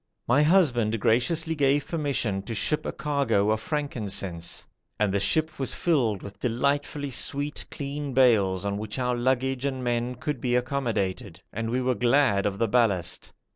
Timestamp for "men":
9.83-10.15